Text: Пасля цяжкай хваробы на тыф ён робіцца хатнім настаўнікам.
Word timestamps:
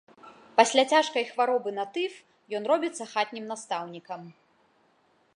Пасля 0.59 0.83
цяжкай 0.93 1.23
хваробы 1.33 1.73
на 1.79 1.85
тыф 1.97 2.13
ён 2.59 2.63
робіцца 2.71 3.03
хатнім 3.11 3.45
настаўнікам. 3.53 4.21